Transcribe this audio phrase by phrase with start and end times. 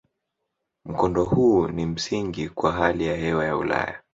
[0.85, 4.01] Mkondo huu ni msingi kwa hali ya hewa ya Ulaya.